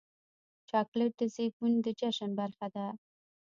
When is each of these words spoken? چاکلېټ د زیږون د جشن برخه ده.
چاکلېټ 0.69 1.11
د 1.19 1.21
زیږون 1.35 1.73
د 1.85 1.87
جشن 1.99 2.31
برخه 2.39 2.67
ده. 2.75 2.87